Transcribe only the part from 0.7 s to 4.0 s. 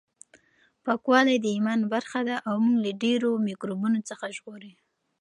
پاکوالی د ایمان برخه ده او موږ له ډېرو میکروبونو